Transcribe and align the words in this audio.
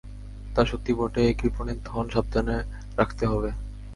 তা 0.55 0.61
সত্যি 0.65 0.91
বটে, 0.93 1.21
এ 1.29 1.33
কৃপণের 1.33 1.77
ধন, 1.83 2.05
সাবধানে 2.09 2.55
রাখতে 2.97 3.23
হবে। 3.25 3.49